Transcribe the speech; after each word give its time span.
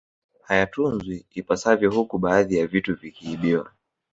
Hayatunzwi 0.47 1.25
ipasavyo 1.31 1.91
huku 1.91 2.17
baadhi 2.17 2.57
ya 2.57 2.67
vitu 2.67 2.95
vikiibwa 2.95 3.71